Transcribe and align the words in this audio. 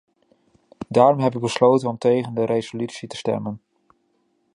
Daarom 0.89 1.19
heb 1.19 1.33
ik 1.35 1.41
besloten 1.41 1.89
om 1.89 1.97
tegen 1.97 2.33
de 2.33 2.45
resolutie 2.45 3.07
te 3.07 3.15
stemmen. 3.17 3.61